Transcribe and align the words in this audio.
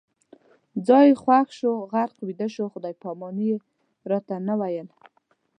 ځای 0.87 1.05
یې 1.09 1.19
خوښ 1.23 1.47
شو، 1.59 1.71
غرق 1.91 2.17
ویده 2.27 2.47
شو، 2.55 2.65
خدای 2.73 2.93
پامان 3.03 3.35
یې 3.47 3.55
راته 4.09 4.35
نه 4.47 4.53
ویل 4.61 4.87